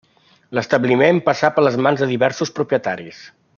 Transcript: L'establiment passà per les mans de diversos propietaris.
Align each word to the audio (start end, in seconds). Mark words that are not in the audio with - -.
L'establiment 0.59 1.19
passà 1.27 1.53
per 1.57 1.65
les 1.67 1.79
mans 1.89 2.03
de 2.05 2.09
diversos 2.15 2.55
propietaris. 2.61 3.25